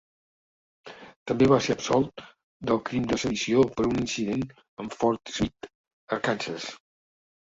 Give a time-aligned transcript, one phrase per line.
[1.31, 2.23] També va ser absolt
[2.71, 4.49] del crim de sedició per un incident
[4.85, 5.71] en Fort Smith,
[6.19, 6.67] Arkansas.